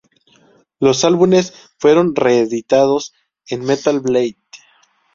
[0.79, 3.13] Los álbumes fueron reeditados
[3.45, 4.39] en Metal Blade.